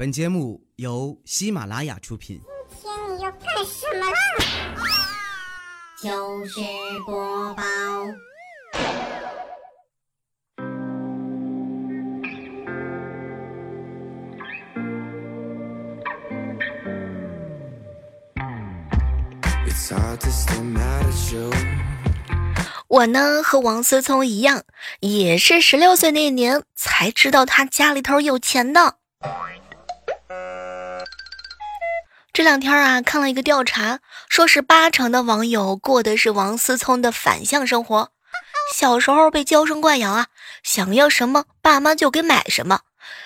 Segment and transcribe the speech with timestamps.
[0.00, 2.40] 本节目由喜马拉雅出品。
[2.70, 4.16] 今天你要干什么啦？
[6.00, 6.60] 糗事
[7.04, 7.62] 播报。
[22.88, 24.62] 我呢和王思聪一样，
[25.00, 28.96] 也是十六岁那年才知道他家里头有钱的。
[32.32, 33.98] 这两天啊，看了一个调查，
[34.28, 38.12] 说是八成的网友过的是王思聪的反向生活。
[38.72, 40.26] 小时候被娇生惯养啊，
[40.62, 42.82] 想要什么爸妈就给买什么，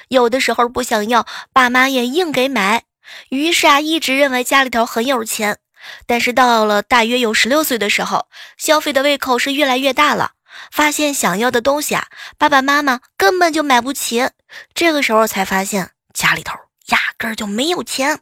[0.08, 2.84] 有的时候不想要，爸妈也硬给买。
[3.28, 5.58] 于是啊，一直认为家里头很有钱。
[6.06, 10.32] 但是到了大约有十六岁的时候，消费的胃口是越来越大了，
[10.72, 12.06] 发现想要的东西啊，
[12.38, 14.30] 爸爸妈妈根本就买不起。
[14.72, 16.55] 这个时候才发现家里头
[16.86, 18.20] 压根儿就没有钱。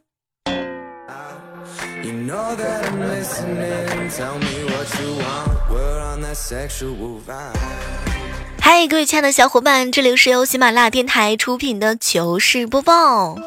[8.61, 13.37] 嗨，各位亲爱的小伙伴，这里是由喜马拉雅电台出品的糗事播报。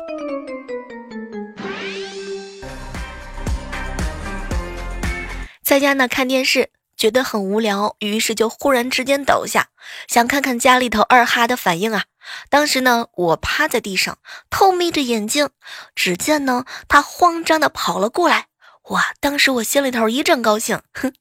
[5.62, 9.69] 在家呢看电视，觉得很无聊，于是就忽然之间倒下，
[10.09, 12.05] 想看看家里头二哈的反应啊。
[12.49, 14.19] 当时呢，我趴在地上，
[14.51, 15.51] 偷眯着眼睛，
[15.95, 18.47] 只见呢他慌张的跑了过来。
[18.91, 19.13] 哇！
[19.21, 21.13] 当时我心里头一阵高兴，哼，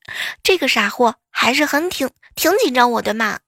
[0.44, 3.39] 这个傻货还是很挺挺紧张我的嘛。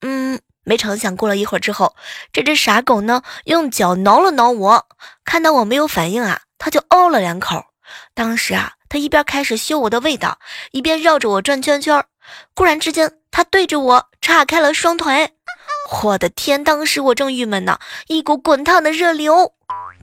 [0.00, 1.96] 嗯，没成想过了一会儿之后，
[2.32, 4.86] 这只傻狗呢用脚挠了挠我，
[5.24, 7.64] 看到我没有反应啊，它就哦了两口。
[8.14, 8.74] 当时啊。
[8.90, 10.38] 他一边开始嗅我的味道，
[10.70, 12.02] 一边绕着我转圈圈。
[12.56, 15.34] 忽然之间，他对着我叉开了双腿。
[16.02, 16.62] 我的天！
[16.62, 19.54] 当时我正郁闷呢，一股滚烫的热流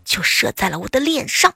[0.03, 1.53] 就射在了我的脸上。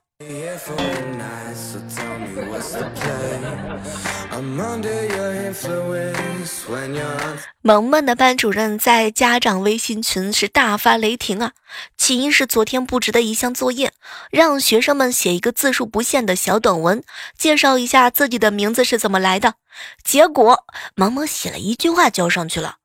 [7.61, 11.51] 萌萌的班主任在家长微信群是大发雷霆啊！
[11.97, 13.93] 起因是昨天布置的一项作业，
[14.29, 17.03] 让学生们写一个字数不限的小短文，
[17.37, 19.55] 介绍一下自己的名字是怎么来的。
[20.03, 20.65] 结果
[20.95, 22.75] 萌萌写了一句话交上去了：“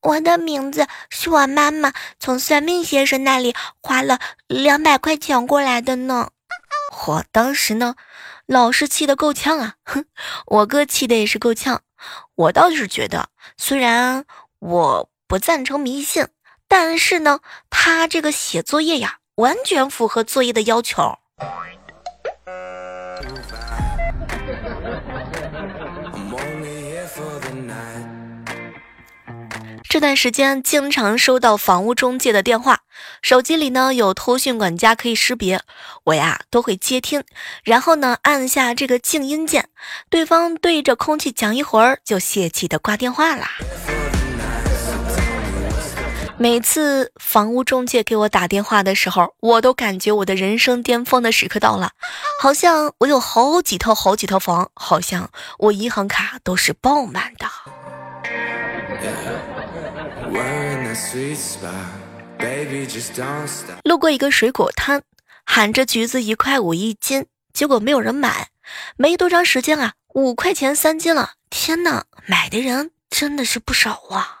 [0.00, 6.30] 我的名字是我妈妈从算命先生那里花了两百块钱过来的呢。”
[7.06, 7.94] 我当时呢，
[8.46, 9.74] 老师气得够呛啊！
[9.84, 10.04] 哼，
[10.46, 11.82] 我哥气得也是够呛。
[12.34, 14.24] 我倒是觉得，虽然
[14.58, 16.26] 我不赞成迷信，
[16.66, 21.18] 但是呢，他这个写作业呀，完全符合作业的要求。
[29.90, 32.82] 这段时间经常收到房屋中介的电话，
[33.22, 35.60] 手机里呢有通讯管家可以识别，
[36.04, 37.24] 我呀都会接听，
[37.64, 39.68] 然后呢按下这个静音键，
[40.08, 43.48] 对方对着空气讲一会儿就泄气的挂电话啦。
[46.38, 51.90] 每次房屋中介给我打电话的时候，我都感觉我的人生巅峰的时刻到了，
[52.40, 55.28] 好像我有好几套好几套房，好像
[55.58, 57.48] 我银行卡都是爆满的。
[63.84, 65.02] 路过一个水果摊，
[65.44, 68.48] 喊着橘子一块五一斤，结果没有人买。
[68.96, 71.32] 没多长时间啊，五块钱三斤了！
[71.50, 74.36] 天哪，买的人真的是不少啊！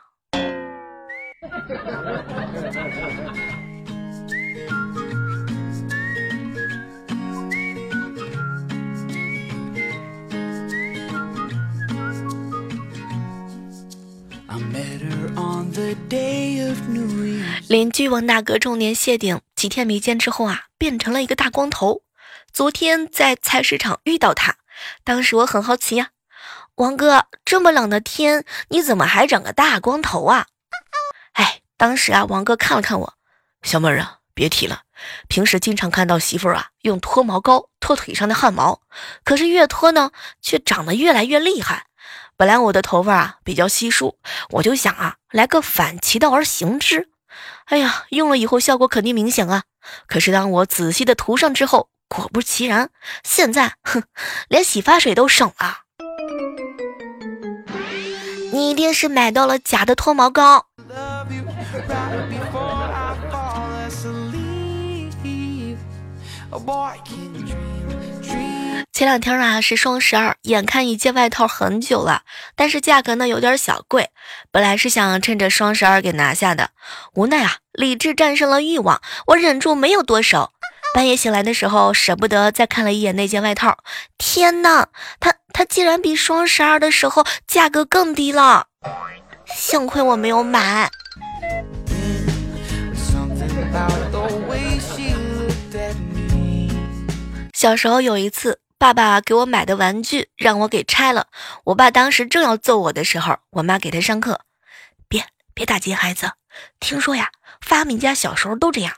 [17.68, 22.02] 邻居王大哥中年谢顶，几天没见之后啊，变成了一个大光头。
[22.52, 24.56] 昨天在菜市场遇到他，
[25.04, 26.08] 当时我很好奇呀，
[26.74, 30.46] 王哥，这么冷的天，你怎么还整个大光头啊？
[31.34, 33.14] 哎，当时啊，王哥看了看我，
[33.62, 34.82] 小妹儿啊，别提了，
[35.28, 38.80] 平时经常看到媳妇儿啊用脱毛膏脱腿上的汗毛，
[39.22, 40.10] 可是越脱呢，
[40.42, 41.86] 却长得越来越厉害。
[42.40, 44.16] 本来我的头发啊比较稀疏，
[44.48, 47.10] 我就想啊来个反其道而行之。
[47.66, 49.64] 哎呀，用了以后效果肯定明显啊！
[50.06, 52.88] 可是当我仔细的涂上之后，果不其然，
[53.22, 54.04] 现在哼，
[54.48, 55.80] 连洗发水都省了。
[58.54, 60.64] 你一定是买到了假的脱毛膏。
[69.00, 72.20] 前两天啊是双十二，眼看一件外套很久了，
[72.54, 74.10] 但是价格呢有点小贵。
[74.50, 76.68] 本来是想趁着双十二给拿下的，
[77.14, 80.50] 无奈啊理智战胜了欲望，我忍住没有剁手。
[80.92, 83.78] 半夜醒来的时候，舍不得再看了一眼那件外套，
[84.18, 84.88] 天哪，
[85.18, 88.66] 它它竟然比双十二的时候价格更低了，
[89.46, 90.90] 幸亏我没有买。
[97.54, 101.26] 小时候有一次，爸爸给我买的玩具让我给拆了。
[101.64, 104.40] 我爸当时正要揍我的时候，我妈给他上课
[105.06, 106.32] ：“别别打击孩子。
[106.80, 107.28] 听说呀，
[107.60, 108.94] 发明家小时候都这样。”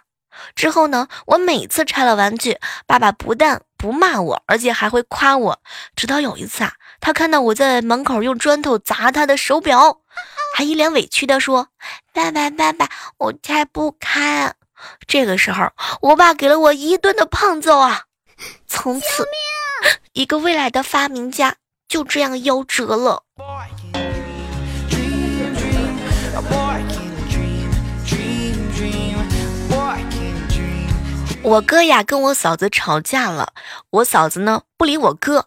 [0.55, 5.61] 之后呢，我每次拆了玩具，爸爸不但不骂我，而且还会夸我。
[5.96, 9.99] 直到有一次啊，他看到我在门口用砖头砸他的手表，
[10.55, 11.70] 还一脸委屈地说
[12.14, 12.88] ：“爸爸爸爸，
[13.19, 14.55] 我拆不开。”
[15.08, 18.05] 这个时候，我爸给了我一顿的胖揍啊！
[18.69, 19.26] 从此，
[20.14, 21.56] 一个未来的发明家
[21.88, 23.25] 就这样夭折了。
[31.43, 33.55] 我哥呀跟我嫂子吵架了，
[33.88, 35.47] 我嫂子呢不理我哥。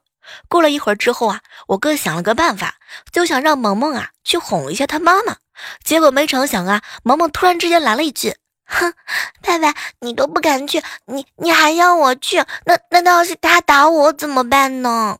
[0.50, 2.78] 过了一会儿之后啊，我哥想了个办法，
[3.12, 5.38] 就想让萌萌啊去哄一下他妈妈。
[5.84, 8.36] 结果没成想啊，萌萌突然之间来了一句。
[8.66, 8.94] 哼，
[9.42, 12.38] 爸爸，你都不敢去，你你还要我去？
[12.66, 15.18] 那那要是他打我怎么办呢？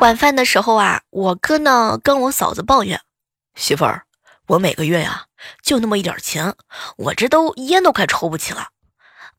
[0.00, 3.00] 晚饭的时候啊，我哥呢跟我嫂子抱怨
[3.54, 4.02] ：“媳妇儿，
[4.48, 5.26] 我每个月呀
[5.62, 6.54] 就那么一点钱，
[6.96, 8.70] 我这都烟都快抽不起了。”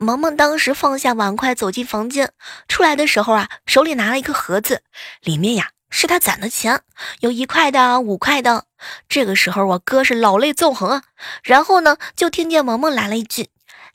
[0.04, 2.34] 萌萌当时放下碗筷，走进房间，
[2.68, 4.84] 出来的时候啊，手里拿了一个盒子，
[5.22, 6.82] 里面呀是他攒的钱，
[7.22, 8.66] 有一块的、五块的。
[9.08, 11.04] 这个时候我哥是老泪纵横啊，
[11.44, 13.50] 然后呢，就听见萌萌来了一句：“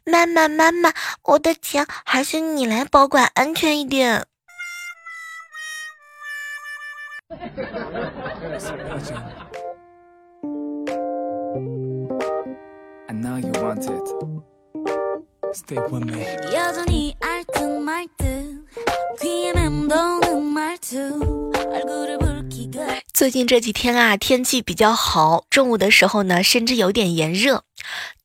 [0.04, 4.26] 妈妈，妈妈，我的钱还是你来保管安全一点。”
[23.14, 27.64] 最近这几天啊，天气比较好，中午的时候呢，甚至有点炎热。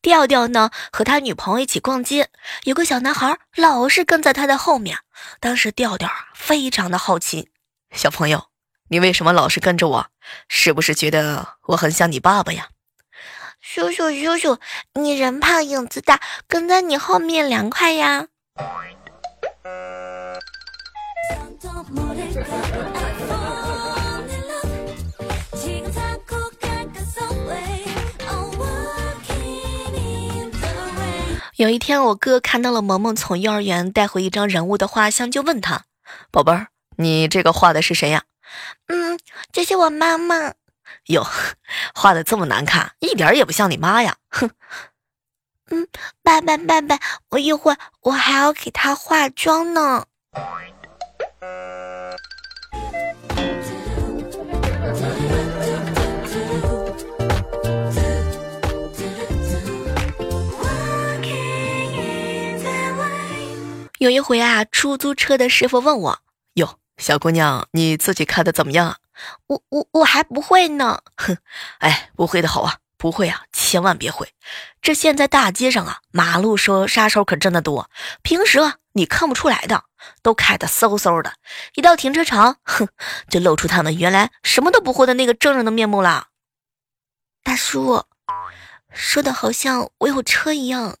[0.02, 2.28] 调调呢和他女朋友一起逛街，
[2.64, 4.98] 有个小男孩老是跟在他的后面。
[5.40, 7.48] 当时调调啊非常的好奇，
[7.90, 8.44] 小朋友，
[8.88, 10.06] 你为什么老是跟着我？
[10.48, 12.68] 是不是觉得我很像你爸爸呀？
[13.66, 14.58] 叔叔，叔叔，
[14.92, 18.26] 你人胖影子大，跟在你后面凉快呀。
[31.56, 35.84] 有一天，我哥看到了萌萌从幼儿园带回一张人物的画像，就问他
[36.30, 36.66] ：“宝贝儿，
[36.98, 38.24] 你这个画的是谁呀
[38.88, 39.18] ？”“嗯，
[39.50, 40.52] 这是我妈妈。”
[41.06, 41.26] 哟，
[41.94, 44.16] 画的这么难看，一点也不像你妈呀！
[44.28, 44.50] 哼。
[45.70, 45.88] 嗯，
[46.22, 46.98] 爸爸，爸爸，
[47.30, 50.06] 我一会儿我还要给她化妆呢。
[63.98, 66.18] 有一回啊，出租车的师傅问我
[66.54, 68.96] ：“哟，小姑娘，你自己开的怎么样啊？”
[69.46, 71.36] 我我我还不会呢，哼，
[71.78, 74.32] 哎，不会的好啊，不会啊，千万别会。
[74.82, 77.90] 这现在大街上啊，马路说杀手可真的多，
[78.22, 79.84] 平时啊你看不出来的，
[80.22, 81.34] 都开的嗖嗖的，
[81.74, 82.88] 一到停车场，哼，
[83.28, 86.28] 就露出他们原来什么都不会的那个狰人的面目了。
[87.42, 88.04] 大叔，
[88.92, 90.96] 说的好像我有车一样。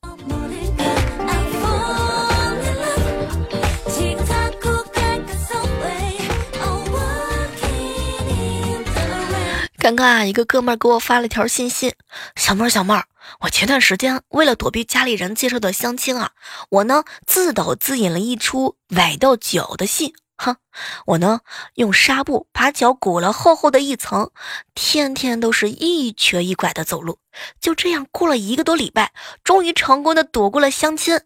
[9.84, 11.94] 刚刚啊，一个哥们儿给我发了条信息
[12.36, 13.04] ：“小妹儿，小妹儿，
[13.40, 16.30] 我前段时间为了躲避家里人介绍的相亲啊，
[16.70, 20.14] 我呢自导自演了一出崴到脚的戏。
[20.38, 20.56] 哼，
[21.04, 21.40] 我呢
[21.74, 24.30] 用纱布把脚裹了厚厚的一层，
[24.74, 27.18] 天天都是一瘸一拐的走路。
[27.60, 29.12] 就这样过了一个多礼拜，
[29.42, 31.20] 终于成功的躲过了相亲。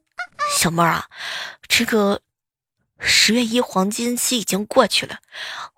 [0.57, 1.07] 小妹儿啊，
[1.69, 2.23] 这个。”
[3.01, 5.19] 十月一黄金期已经过去了，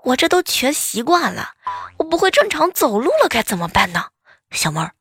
[0.05, 1.51] 我这都瘸习惯了，
[1.99, 4.07] 我不会正常走路了，该怎么办呢？
[4.51, 4.93] 小妹儿，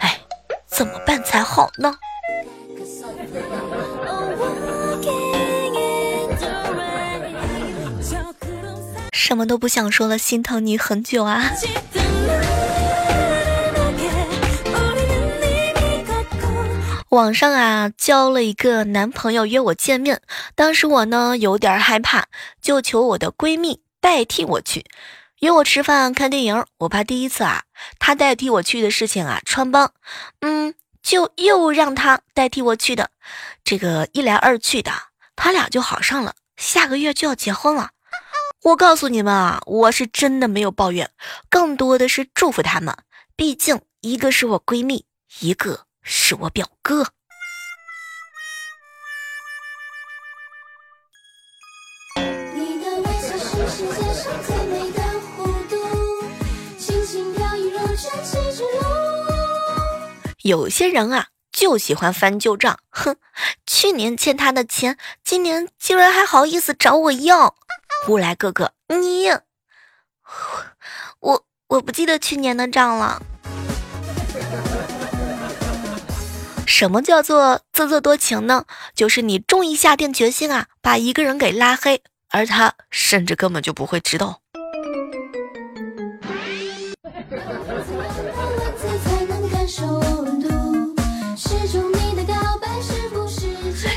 [0.00, 0.20] 哎，
[0.66, 1.96] 怎么办才好呢？
[9.12, 11.50] 什么都不想说了，心疼你很久啊。
[17.10, 20.22] 网上啊交了一个男朋友约我见面，
[20.54, 22.26] 当时我呢有点害怕，
[22.62, 24.86] 就求我的闺蜜代替我去
[25.40, 26.64] 约我吃饭看电影。
[26.78, 27.64] 我怕第一次啊
[27.98, 29.92] 他代替我去的事情啊穿帮，
[30.40, 33.10] 嗯，就又让他代替我去的。
[33.64, 34.92] 这个一来二去的，
[35.34, 37.90] 他俩就好上了，下个月就要结婚了。
[38.62, 41.10] 我告诉你们啊，我是真的没有抱怨，
[41.48, 42.96] 更多的是祝福他们，
[43.34, 45.06] 毕竟一个是我闺蜜，
[45.40, 45.86] 一个。
[46.02, 47.06] 是我表哥。
[60.42, 62.80] 有些人啊，就喜欢翻旧账。
[62.88, 63.16] 哼，
[63.66, 67.54] 去年欠他的钱，今年竟然还好意思找我要。
[68.08, 69.28] 乌来哥哥，你，
[71.20, 73.22] 我我不记得去年的账了。
[76.80, 78.64] 什么叫做自作多情呢？
[78.94, 84.40] 就是你终于下定决心啊，把一个人给拉黑，而他甚至根本就不会知道。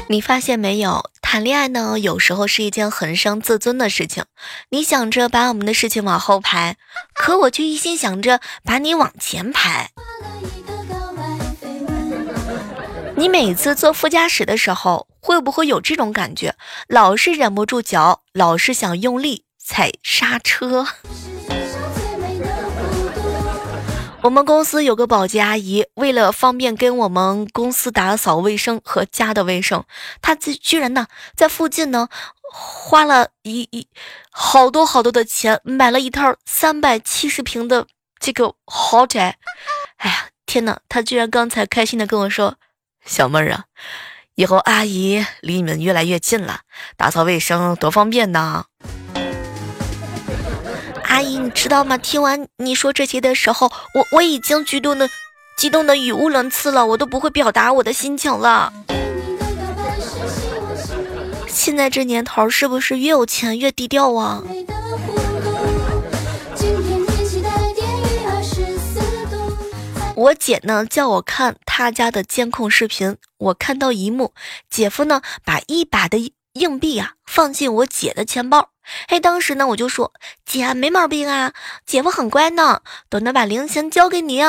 [0.09, 1.09] 你发现没有？
[1.21, 4.25] 谈恋爱呢，有时候是一件很伤自尊的事情。
[4.71, 6.75] 你想着把我们的事情往后排，
[7.13, 9.91] 可我却一心想着把你往前排。
[13.23, 16.55] 你每次坐副驾驶的时候，会不会有这种感觉？
[16.89, 20.85] 老是忍不住脚，老是想用力踩刹车。
[24.23, 29.85] 我们公司有个保洁阿姨，为了方便跟我们公司打扫卫生和家的卫生，
[30.21, 32.09] 她居居然呢在附近呢
[32.51, 33.87] 花了一一
[34.31, 37.87] 好多好多的钱，买了一套三百七十平的
[38.19, 39.37] 这个豪宅。
[39.95, 40.79] 哎呀，天哪！
[40.89, 42.55] 她居然刚才开心的跟我说。
[43.05, 43.65] 小妹儿啊，
[44.35, 46.61] 以后阿姨离你们越来越近了，
[46.97, 48.65] 打扫卫生多方便呢！
[51.03, 51.97] 阿姨，你知道吗？
[51.97, 55.09] 听完你说这些的时候，我我已经激动的
[55.57, 58.73] 激动的语无伦次了，我都不会表达我的心情了。
[61.47, 64.41] 现在这年头，是不是越有钱越低调啊？
[70.23, 74.33] 我姐呢叫我看他家的监控视频，我看到一幕，
[74.69, 78.69] 姐夫呢把一把的硬币啊放进我姐的钱包，
[79.09, 80.13] 嘿，当时呢我就说
[80.45, 81.53] 姐没毛病啊，
[81.85, 84.41] 姐夫很乖呢，等着把零钱交给你。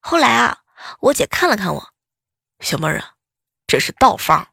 [0.00, 0.58] 后来啊，
[1.00, 1.88] 我姐看了看我，
[2.60, 3.12] 小妹儿啊，
[3.66, 4.48] 这是倒放。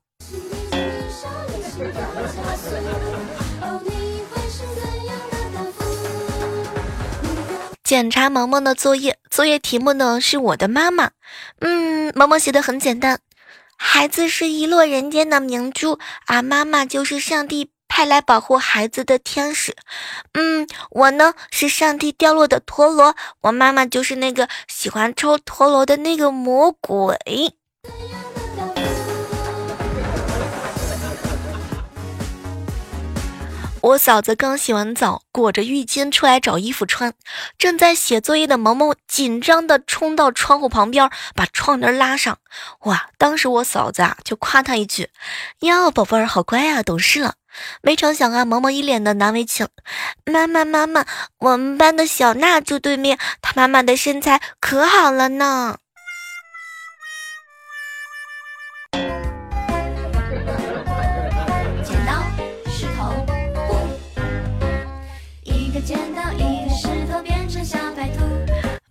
[7.83, 11.11] 检查萌萌的作业，作业题目呢是我的妈妈。
[11.59, 13.19] 嗯，萌萌写的很简单，
[13.77, 19.75] 孩子是遗落人间的明珠，而妈妈就是上帝派来保护孩子的天使。
[20.33, 27.17] 嗯，我呢是上帝掉落的陀螺，我妈妈就是那个喜欢抽陀螺的那个魔鬼。
[33.83, 37.13] 我嫂子刚洗完澡，裹着浴巾出来找衣服穿。
[37.57, 42.37] 正在写作业的萌萌紧张地冲到窗户旁边，把窗帘拉上。
[42.83, 43.09] 哇！
[43.17, 45.09] 当时我嫂子啊就夸她一句
[45.59, 47.33] ：“哟，宝贝儿好乖啊，懂事了。”
[47.83, 49.67] 没成想啊，萌萌一脸的难为情。
[50.25, 51.05] 妈妈，妈妈，
[51.39, 55.79] 我们班的小娜住对面，她妈妈的身材可好了呢。
[65.73, 68.19] 个剪刀，一个石头变成小白兔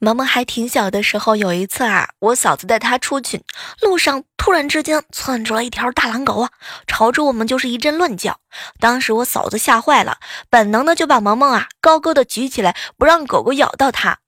[0.01, 3.45] 萌萌还挺小的时候，有一次啊，我嫂子带她出去，
[3.81, 6.51] 路上突然之间窜出来一条大狼狗啊，
[6.89, 8.37] 朝着我们就是一阵乱叫。
[8.81, 10.17] 当时我嫂子吓坏了，
[10.51, 14.19] 本能的就把萌萌啊高高的举起来，不让狗狗咬到它。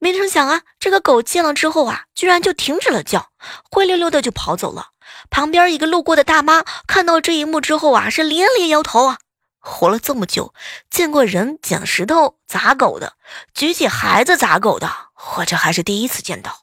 [0.00, 3.28] 没成想啊，这个狗见了之后啊，居然就停止了叫，
[3.70, 4.86] 灰溜溜的就跑走了。
[5.30, 9.18] 旁边一个路过的大妈看到这一幕之后啊，是连连摇头啊。
[9.60, 10.52] 活了这么久，
[10.90, 13.12] 见过人捡石头砸狗的，
[13.54, 14.90] 举起孩子砸狗的，
[15.36, 16.56] 我这还是第一次见到。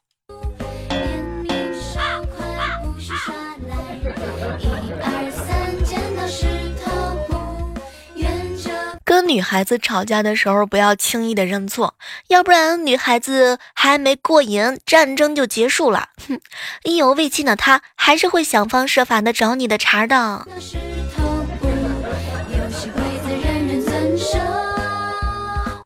[9.05, 11.95] 跟女孩子吵架的时候，不要轻易的认错，
[12.27, 16.09] 要不然女孩子还没过瘾，战争就结束了。
[16.27, 16.41] 哼，
[16.83, 20.45] 意犹未尽的她，还是会想方设法的找你的茬的。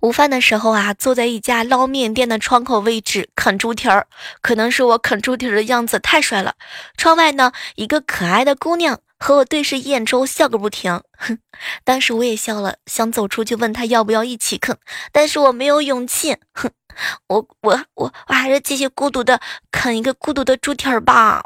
[0.02, 4.08] 午饭的时候啊，坐在一家捞面店的窗口位置啃猪蹄儿，
[4.42, 6.56] 可能是我啃猪蹄儿的样子太帅了。
[6.98, 11.02] 窗外呢，一个可爱的姑娘和我对视一眼之后笑个不停。
[11.18, 11.38] 哼，
[11.86, 14.76] 当时我也笑了，想走出去问她要不要一起啃，
[15.12, 16.38] 但是我没有勇气。
[16.54, 16.72] 哼，
[17.28, 19.40] 我我我我还是继续孤独的
[19.72, 21.44] 啃一个孤独的猪蹄儿吧。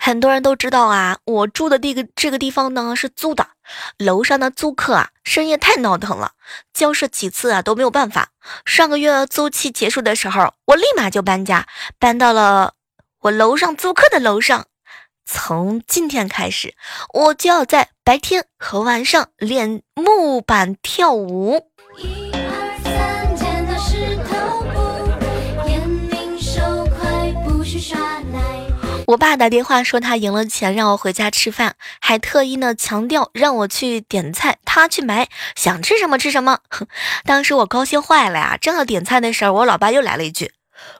[0.00, 3.48] 很多人都知道啊，我住的这个这个地方呢是租的，
[3.98, 6.32] 楼上的租客啊深夜太闹腾了，
[6.72, 8.28] 交涉几次啊都没有办法。
[8.64, 11.66] 上个月租期结束的时候，我立马就搬家，
[11.98, 12.74] 搬到了
[13.22, 14.66] 我楼上租客的楼上。
[15.24, 16.74] 从今天开始，
[17.12, 21.70] 我就要在白天和晚上练木板跳舞。
[29.06, 36.58] 我爸打电话说他赢了钱，让我回家吃饭，还特意呢强调让我去点菜，他去买，想吃什么吃什么。
[37.24, 38.58] 当时我高兴坏了呀！
[38.60, 40.50] 正要点菜的时候，我老爸又来了一句：“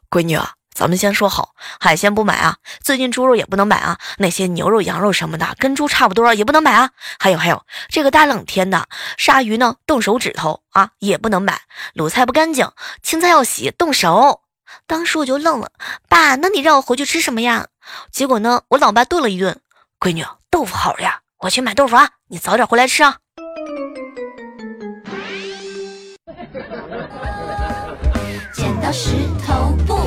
[0.09, 6.91] 闺女啊，咱们先说好，海鲜不买啊，最近猪肉也不能买啊，那些牛肉、羊肉什么的跟猪差不多也不能买啊。
[7.19, 8.87] 还有还有，这个大冷天的，
[9.19, 11.63] 鲨鱼呢冻手指头啊也不能买，
[11.97, 12.71] 卤菜不干净，
[13.03, 14.43] 青菜要洗冻熟。”
[14.87, 15.71] 当时我就愣了，
[16.09, 17.69] 爸，那你让我回去吃什么呀？
[18.11, 19.61] 结果呢，我老爸顿了一顿，
[20.01, 23.19] 闺女，豆腐好呀，我去买豆腐啊，你早点回来吃啊。
[28.55, 29.11] 剪刀石
[29.47, 30.06] 头布，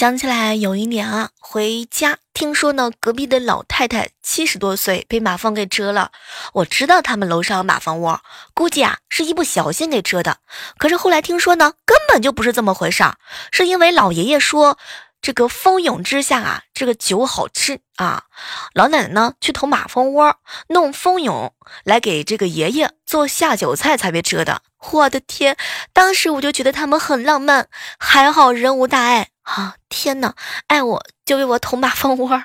[0.00, 6.10] 想起来有一年啊，回家听说呢，隔壁的老太太七十多岁被马蜂给蛰了。
[6.54, 8.22] 我知道他们楼上有马蜂窝，
[8.54, 10.38] 估计啊是一不小心给蛰的。
[10.78, 13.18] 可是后来听说呢，根本就不是这么回事儿，
[13.52, 14.78] 是因为老爷爷说
[15.22, 18.24] 这个蜂蛹之下啊，这个酒好吃啊。
[18.72, 20.36] 老奶奶呢去捅马蜂窝，
[20.68, 21.52] 弄蜂蛹
[21.84, 24.62] 来给这个爷爷做下酒菜才被蛰的。
[24.92, 25.56] 我的天，
[25.92, 29.28] 当时我就觉得他们很浪漫，还好人无大碍。
[29.42, 30.34] 啊天哪！
[30.68, 32.44] 爱我就为我捅马蜂窝。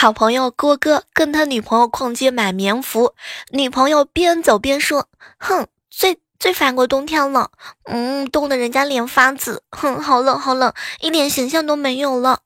[0.00, 3.16] 好朋友郭哥跟他女朋友逛街买棉服，
[3.50, 5.08] 女朋友边走边说
[5.40, 7.50] ：“哼，最最烦过冬天了，
[7.82, 12.42] 嗯，冻得人家脸发紫，哼，好冷好冷，一点形象都没有了。”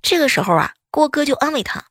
[0.00, 1.82] 这个时候啊，郭哥就安慰他：“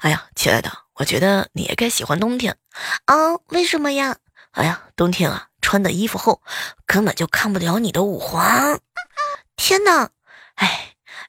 [0.00, 2.58] 哎呀，亲爱的。”我觉得你也该喜欢冬天，
[3.06, 3.36] 啊？
[3.48, 4.18] 为什么呀？
[4.50, 6.42] 哎呀，冬天啊，穿的衣服厚，
[6.84, 8.78] 根本就看不了你的五环。
[9.56, 10.10] 天哪！
[10.56, 10.87] 哎，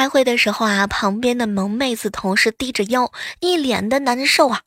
[0.00, 4.62] 开会的时候啊，旁边的萌妹子同事低着腰，一脸的难受啊。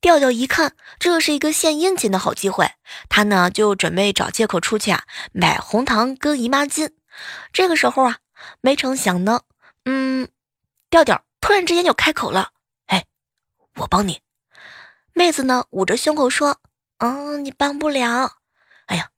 [0.00, 2.70] 调调一看，这是一个献殷勤的好机会，
[3.10, 6.92] 他呢就准备找借口出去啊，买红糖跟姨妈巾。
[7.52, 8.16] 这个时候啊，
[8.62, 9.42] 没成想呢，
[9.84, 10.26] 嗯，
[10.88, 12.52] 调调突然之间就开口了
[12.88, 13.04] ：“哎，
[13.76, 14.22] 我帮你。”
[15.12, 16.60] 妹子呢捂着胸口说
[16.96, 18.38] ：“嗯，你帮不了。
[18.86, 19.10] 哎呀，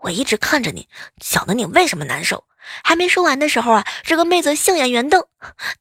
[0.00, 0.88] 我一直看着你，
[1.22, 2.44] 晓得你为什么难受。”
[2.82, 5.24] 还没说完的时候啊，这个妹子杏眼圆瞪，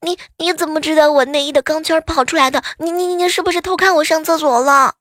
[0.02, 2.64] 你你怎么知道我内衣的钢圈跑出来的？
[2.80, 4.96] 你你你是不是偷看我上厕所了？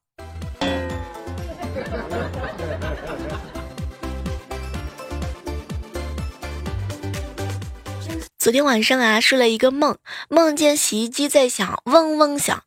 [8.42, 12.64] 昨天晚上啊，睡了一个梦，梦见洗衣机在响，嗡嗡响，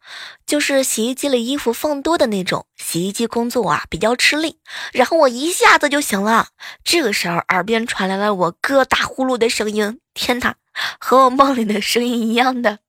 [0.48, 2.66] 就是洗衣机里衣服放多的那种。
[2.78, 4.58] 洗衣机工作啊比较吃力，
[4.94, 6.48] 然后我一下子就醒了。
[6.86, 10.56] 这个时候耳边传来了我哥打呼噜的声音，天哪，
[10.98, 12.80] 和我梦里的声音一样的。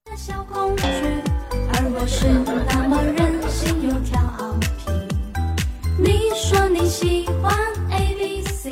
[5.98, 7.52] 你说你喜欢
[7.90, 8.70] A B C，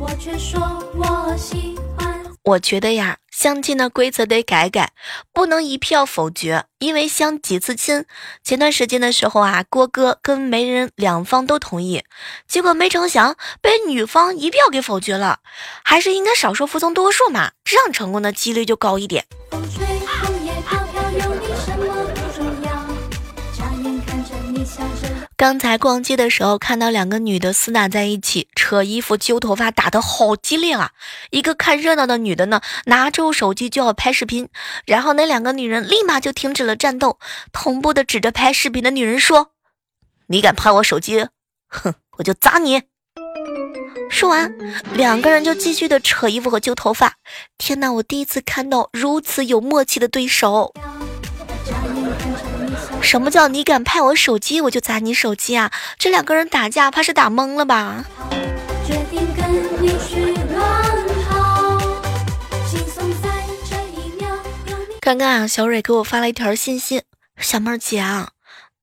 [0.00, 0.58] 我却说
[0.96, 2.18] 我喜欢。
[2.44, 3.18] 我觉得呀。
[3.42, 4.92] 相亲的规则得改改，
[5.32, 8.04] 不能一票否决，因为相几次亲。
[8.44, 12.04] 前段时间的时候啊，郭哥跟媒人两方都同意，
[12.46, 15.40] 结果没成想被女方一票给否决了。
[15.82, 19.26] 还是应该少数服从多数嘛，这样成功的几率就高一点。
[25.42, 30.92] 刚才逛街的时候看到两个女的厮打在一起，扯衣服、揪头发，打得好激烈啊！
[31.30, 34.48] 一个看热闹的女的呢，拿着手机就要拍视频，
[34.86, 37.18] 然后那两个女人立马就停止了战斗，
[37.52, 39.50] 同步的指着拍视频的女人说
[40.30, 41.26] ：“你敢拍我手机，
[41.66, 42.84] 哼，我就砸你！”
[44.08, 44.56] 说完，
[44.94, 47.14] 两个人就继续的扯衣服和揪头发。
[47.58, 50.72] 天哪，我第一次看到如此有默契的对手。
[53.02, 55.70] 什么叫你敢拍我手机，我就砸你手机啊？
[55.98, 58.06] 这两个人打架，怕是打懵了吧？
[65.00, 67.02] 刚刚啊，小蕊给我发了一条信息，
[67.36, 68.30] 小妹儿姐啊，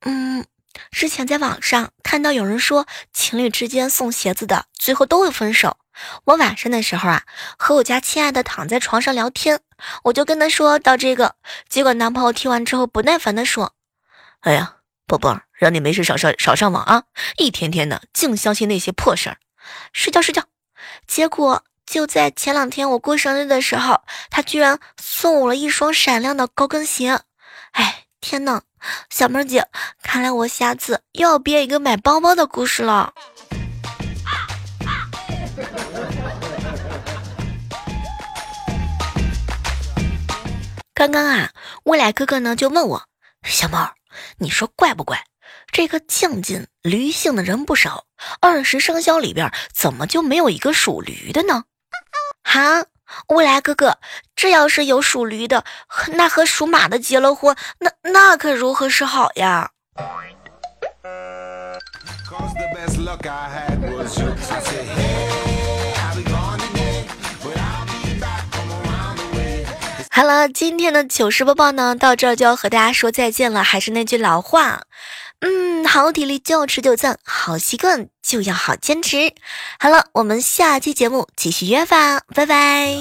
[0.02, 0.46] 嗯，
[0.92, 5.78] 之前在网上看到有人说情侣之间送鞋子的最后都会分手。
[6.26, 7.24] 我晚上的时候啊，
[7.58, 9.62] 和我家亲爱的躺在床上聊天，
[10.04, 11.36] 我就跟他说到这个，
[11.68, 13.74] 结果男朋友听完之后不耐烦的说。
[14.42, 14.76] 哎呀，
[15.06, 17.04] 宝贝儿，让你没事少上少上网啊！
[17.38, 19.38] 一天天的净相信那些破事儿，
[19.92, 20.46] 睡觉睡觉。
[21.06, 27.20] 结果就在前两天我过生日的时候，他居然送我了一双闪亮的高跟鞋。
[27.72, 28.62] 哎，天呐，
[29.10, 29.68] 小妹儿姐，
[30.02, 33.14] 看来我下次又要编一个买包包的故事了。
[40.94, 41.52] 刚刚啊，
[41.84, 43.04] 未来哥哥呢就问我，
[43.44, 43.99] 小猫。
[44.38, 45.24] 你说怪不怪？
[45.72, 48.06] 这个将近驴姓的人不少，
[48.40, 51.64] 二十生肖里边怎么就没有一个属驴的呢？
[52.44, 52.86] 哈，
[53.28, 54.00] 未来哥哥，
[54.36, 55.64] 这要是有属驴的，
[56.14, 59.72] 那和属马的结了婚，那那可如何是好呀？
[70.20, 73.64] 好了，今天的糗事播报呢，到这儿就要和大家说再见了。
[73.64, 74.82] 还是那句老话，
[75.40, 79.32] 嗯，好体力就要持久战，好习惯就要好坚持。
[79.80, 82.98] 好了，我们下期节目继续约吧，拜拜。